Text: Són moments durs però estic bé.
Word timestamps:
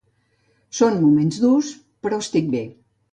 Són 0.77 0.95
moments 1.01 1.37
durs 1.43 1.69
però 2.07 2.19
estic 2.25 2.49
bé. 2.57 2.63